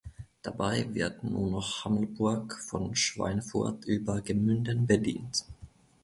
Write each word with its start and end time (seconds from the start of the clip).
Dabei 0.41 0.87
wird 0.95 1.23
nur 1.23 1.51
noch 1.51 1.85
Hammelburg 1.85 2.57
von 2.57 2.95
Schweinfurt 2.95 3.85
über 3.85 4.19
Gemünden 4.21 4.87
bedient. 4.87 5.45